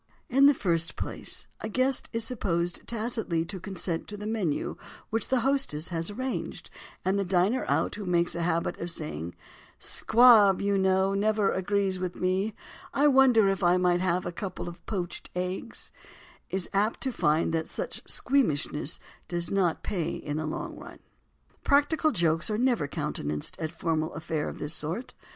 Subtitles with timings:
[0.29, 4.75] In the first place, a guest is supposed tacitly to consent to the menu
[5.11, 6.71] which the hostess has arranged,
[7.05, 9.35] and the diner out who makes a habit of saying
[9.77, 14.83] "Squab, you know, never agrees with me—I wonder if I might have a couple of
[14.87, 15.91] poached eggs,"
[16.49, 20.97] is apt to find that such squeamishness does not pay in the long run.
[21.63, 25.13] Practical jokes are never countenanced at a formal affair of this sort.